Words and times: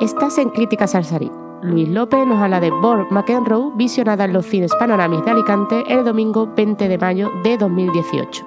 Estás 0.00 0.38
en 0.38 0.48
Críticas 0.48 0.94
al. 0.94 1.04
Luis 1.60 1.86
López 1.86 2.26
nos 2.26 2.38
habla 2.38 2.58
de 2.58 2.70
Borg 2.70 3.12
McEnroe, 3.12 3.72
visionada 3.76 4.24
en 4.24 4.32
los 4.32 4.46
cines 4.46 4.74
Panoramis 4.78 5.22
de 5.26 5.30
Alicante 5.30 5.84
el 5.90 6.04
domingo 6.04 6.50
20 6.56 6.88
de 6.88 6.96
mayo 6.96 7.30
de 7.44 7.58
2018. 7.58 8.46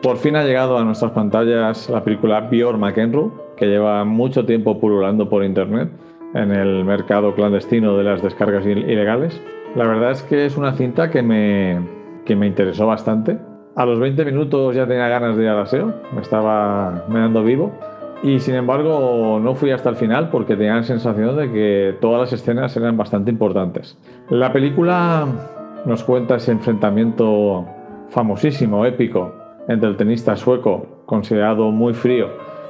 Por 0.00 0.16
fin 0.18 0.36
ha 0.36 0.44
llegado 0.44 0.78
a 0.78 0.84
nuestras 0.84 1.10
pantallas 1.10 1.90
la 1.90 2.04
película 2.04 2.42
Bjorn 2.42 2.78
McEnroe, 2.78 3.32
que 3.56 3.66
lleva 3.66 4.04
mucho 4.04 4.46
tiempo 4.46 4.78
pululando 4.78 5.28
por 5.28 5.42
internet 5.42 5.90
en 6.34 6.52
el 6.52 6.84
mercado 6.84 7.34
clandestino 7.34 7.96
de 7.96 8.04
las 8.04 8.22
descargas 8.22 8.64
ilegales. 8.64 9.42
La 9.74 9.88
verdad 9.88 10.12
es 10.12 10.22
que 10.22 10.46
es 10.46 10.56
una 10.56 10.74
cinta 10.74 11.10
que 11.10 11.20
me, 11.22 11.80
que 12.24 12.36
me 12.36 12.46
interesó 12.46 12.86
bastante. 12.86 13.38
A 13.76 13.84
los 13.84 13.98
20 13.98 14.24
minutos 14.24 14.76
ya 14.76 14.86
tenía 14.86 15.08
ganas 15.08 15.36
de 15.36 15.42
ir 15.42 15.48
al 15.48 15.58
aseo, 15.58 15.92
me 16.14 16.20
estaba 16.20 17.04
meando 17.08 17.42
vivo. 17.42 17.72
Y 18.22 18.38
sin 18.38 18.54
embargo 18.54 19.40
no 19.42 19.54
fui 19.56 19.72
hasta 19.72 19.90
el 19.90 19.96
final 19.96 20.30
porque 20.30 20.56
tenía 20.56 20.76
la 20.76 20.84
sensación 20.84 21.36
de 21.36 21.50
que 21.50 21.96
todas 22.00 22.20
las 22.20 22.32
escenas 22.32 22.76
eran 22.76 22.96
bastante 22.96 23.32
importantes. 23.32 23.98
La 24.30 24.52
película 24.52 25.26
nos 25.84 26.04
cuenta 26.04 26.36
ese 26.36 26.52
enfrentamiento 26.52 27.66
famosísimo, 28.10 28.86
épico, 28.86 29.34
entre 29.66 29.88
el 29.88 29.96
tenista 29.96 30.36
sueco, 30.36 31.02
considerado 31.04 31.70
muy 31.72 31.94
frío, 31.94 32.28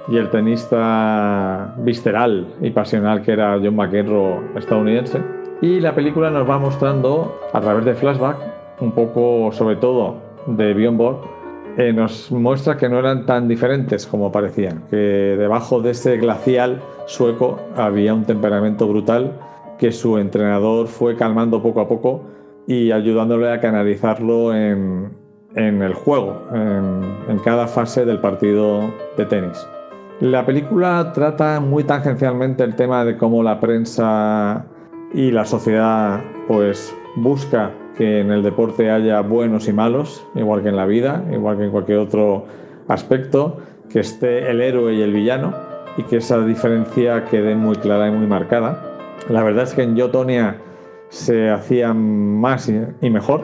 y 0.09 0.17
el 0.17 0.31
tenista 0.31 1.75
visceral 1.79 2.47
y 2.63 2.71
pasional 2.71 3.23
que 3.23 3.33
era 3.33 3.59
John 3.63 3.77
McEnroe 3.77 4.41
estadounidense. 4.57 5.21
Y 5.61 5.81
la 5.81 5.95
película 5.95 6.31
nos 6.31 6.49
va 6.49 6.59
mostrando 6.59 7.39
a 7.53 7.61
través 7.61 7.85
de 7.85 7.95
flashback, 7.95 8.39
un 8.81 8.93
poco 8.93 9.53
sobre 9.53 9.77
todo 9.77 10.34
de 10.47 10.75
Bjorn 10.75 10.97
Borg, 10.97 11.19
eh, 11.77 11.93
nos 11.93 12.31
muestra 12.31 12.77
que 12.77 12.89
no 12.89 12.99
eran 12.99 13.27
tan 13.27 13.49
diferentes 13.49 14.07
como 14.07 14.31
parecían, 14.31 14.85
que 14.91 14.97
debajo 14.97 15.81
de 15.81 15.91
ese 15.91 16.17
glacial 16.19 16.81
sueco 17.07 17.59
había 17.77 18.15
un 18.15 18.25
temperamento 18.25 18.87
brutal 18.87 19.33
que 19.79 19.91
su 19.91 20.19
entrenador 20.19 20.87
fue 20.87 21.17
calmando 21.17 21.63
poco 21.63 21.81
a 21.81 21.89
poco 21.89 22.23
y 22.67 22.93
ayudándole 22.93 23.51
a 23.51 23.61
canalizarlo 23.61 24.55
en, 24.55 25.11
en 25.55 25.83
el 25.83 25.95
juego, 25.95 26.41
en, 26.53 27.39
cada 27.45 27.67
fase 27.67 28.05
del 28.05 28.21
partido 28.21 28.81
de 29.17 29.27
tenis. 29.27 29.67
La 30.21 30.47
película 30.47 31.13
trata 31.13 31.61
muy 31.61 31.85
tangencialmente 31.85 32.63
el 32.63 32.75
tema 32.77 33.05
de 33.05 33.17
cómo 33.17 33.43
la 33.43 33.61
prensa 33.61 34.65
y 35.13 35.31
la 35.31 35.45
sociedad 35.45 36.23
pues 36.47 36.97
busca 37.17 37.73
que 37.97 38.21
en 38.21 38.31
el 38.31 38.43
deporte 38.43 38.91
haya 38.91 39.21
buenos 39.21 39.69
y 39.69 39.73
malos, 39.73 40.27
igual 40.35 40.63
que 40.63 40.69
en 40.69 40.77
la 40.77 40.87
vida, 40.87 41.25
igual 41.33 41.57
que 41.57 41.65
en 41.65 41.71
cualquier 41.71 41.99
otro 41.99 42.47
aspecto, 42.89 43.59
que 43.91 44.01
esté 44.01 44.51
el 44.51 44.61
héroe 44.61 44.95
y 44.95 45.03
el 45.03 45.13
villano 45.13 45.55
y 45.97 46.03
que 46.03 46.17
esa 46.17 46.45
diferencia 46.45 47.25
quede 47.27 47.55
muy 47.55 47.77
clara 47.77 48.09
y 48.09 48.11
muy 48.11 48.27
marcada. 48.27 48.83
La 49.29 49.43
verdad 49.43 49.65
es 49.65 49.75
que 49.75 49.83
en 49.83 49.97
Yotonia 49.97 50.57
se 51.09 51.51
hacía 51.51 51.95
más 51.95 52.69
y 52.69 53.11
mejor, 53.11 53.43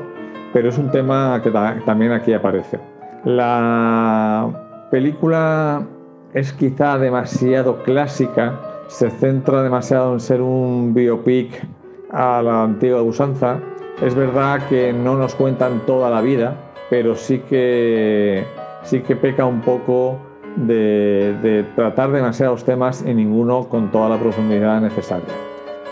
pero 0.52 0.68
es 0.68 0.78
un 0.78 0.90
tema 0.90 1.40
que 1.42 1.50
también 1.50 2.12
aquí 2.12 2.32
aparece. 2.32 2.80
La 3.24 4.48
película 4.90 5.86
es 6.34 6.52
quizá 6.52 6.98
demasiado 6.98 7.82
clásica, 7.82 8.60
se 8.88 9.10
centra 9.10 9.62
demasiado 9.62 10.12
en 10.14 10.20
ser 10.20 10.40
un 10.40 10.92
biopic 10.92 11.62
a 12.10 12.42
la 12.42 12.64
antigua 12.64 13.02
usanza. 13.02 13.60
Es 14.02 14.14
verdad 14.14 14.66
que 14.68 14.92
no 14.94 15.16
nos 15.16 15.34
cuentan 15.34 15.84
toda 15.84 16.10
la 16.10 16.22
vida, 16.22 16.56
pero 16.88 17.14
sí 17.14 17.40
que, 17.40 18.44
sí 18.82 19.00
que 19.00 19.14
peca 19.14 19.44
un 19.44 19.60
poco 19.60 20.18
de, 20.56 21.64
tratar 21.76 22.10
demasiados 22.10 22.64
temas 22.64 23.04
y 23.06 23.12
ninguno 23.12 23.68
con 23.68 23.90
toda 23.90 24.08
la 24.08 24.18
profundidad 24.18 24.80
necesaria. 24.80 25.28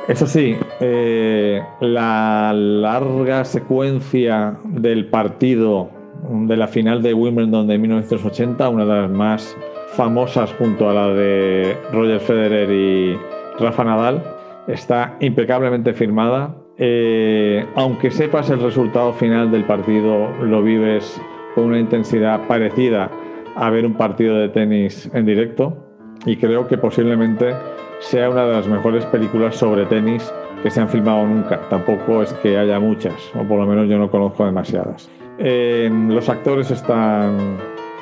Eso 0.08 0.26
sí, 0.26 0.56
eh, 0.80 1.62
la 1.80 2.52
larga 2.54 3.44
secuencia 3.44 4.56
del 4.64 5.06
partido 5.06 5.90
de 6.30 6.56
la 6.56 6.66
final 6.66 7.02
de 7.02 7.12
Wimbledon 7.12 7.66
de 7.66 7.76
1980, 7.76 8.68
una 8.70 8.86
de 8.86 9.02
las 9.02 9.10
más 9.10 9.56
famosas 9.92 10.52
junto 10.54 10.88
a 10.88 10.94
la 10.94 11.08
de 11.08 11.76
Roger 11.92 12.20
Federer 12.20 12.70
y 12.70 13.18
Rafa 13.58 13.84
Nadal, 13.84 14.22
está 14.66 15.16
impecablemente 15.20 15.92
firmada. 15.92 16.54
Eh, 16.78 17.66
aunque 17.74 18.10
sepas 18.10 18.50
el 18.50 18.60
resultado 18.60 19.12
final 19.12 19.50
del 19.50 19.64
partido, 19.64 20.30
lo 20.42 20.62
vives 20.62 21.20
con 21.54 21.64
una 21.64 21.80
intensidad 21.80 22.46
parecida 22.46 23.10
a 23.56 23.70
ver 23.70 23.84
un 23.84 23.94
partido 23.94 24.36
de 24.36 24.48
tenis 24.48 25.10
en 25.12 25.26
directo 25.26 25.76
y 26.24 26.36
creo 26.36 26.68
que 26.68 26.78
posiblemente 26.78 27.52
sea 27.98 28.30
una 28.30 28.46
de 28.46 28.52
las 28.52 28.68
mejores 28.68 29.04
películas 29.06 29.56
sobre 29.56 29.84
tenis 29.86 30.32
que 30.62 30.70
se 30.70 30.80
han 30.80 30.88
filmado 30.88 31.26
nunca. 31.26 31.60
Tampoco 31.68 32.22
es 32.22 32.32
que 32.34 32.56
haya 32.56 32.78
muchas, 32.78 33.14
o 33.34 33.42
por 33.42 33.58
lo 33.58 33.66
menos 33.66 33.88
yo 33.88 33.98
no 33.98 34.10
conozco 34.10 34.44
demasiadas. 34.44 35.10
los 35.38 36.28
actores 36.28 36.70
están 36.70 37.56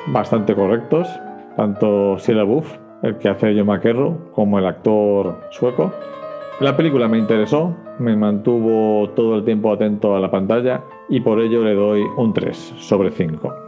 bastante 0.07 0.53
correctos, 0.53 1.07
tanto 1.55 2.17
Sheila 2.17 2.43
Buff, 2.43 2.77
el 3.03 3.17
que 3.17 3.29
hace 3.29 3.55
John 3.55 3.67
McEnroe, 3.67 4.15
como 4.33 4.59
el 4.59 4.65
actor 4.65 5.39
sueco. 5.51 5.91
La 6.59 6.75
película 6.75 7.07
me 7.07 7.19
interesó, 7.19 7.75
me 7.99 8.15
mantuvo 8.15 9.09
todo 9.11 9.35
el 9.35 9.45
tiempo 9.45 9.71
atento 9.71 10.15
a 10.15 10.19
la 10.19 10.31
pantalla 10.31 10.83
y 11.07 11.19
por 11.19 11.39
ello 11.39 11.63
le 11.63 11.75
doy 11.75 12.03
un 12.17 12.33
3 12.33 12.73
sobre 12.79 13.11
5. 13.11 13.66